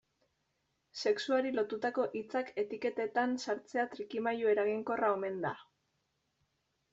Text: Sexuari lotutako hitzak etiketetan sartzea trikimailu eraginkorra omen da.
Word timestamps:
Sexuari 1.01 1.51
lotutako 1.57 2.05
hitzak 2.19 2.49
etiketetan 2.63 3.37
sartzea 3.45 3.85
trikimailu 3.93 4.51
eraginkorra 4.55 5.13
omen 5.19 5.39
da. 5.45 5.55